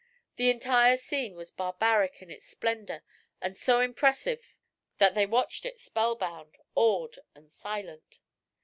The 0.37 0.49
entire 0.49 0.97
scene 0.97 1.35
was 1.35 1.51
barbaric 1.51 2.23
in 2.23 2.31
its 2.31 2.47
splendor 2.47 3.03
and 3.39 3.55
so 3.55 3.79
impressive 3.81 4.55
that 4.97 5.13
they 5.13 5.27
watched 5.27 5.63
it 5.63 5.79
spellbound, 5.79 6.57
awed 6.75 7.19
and 7.35 7.51
silent. 7.51 8.17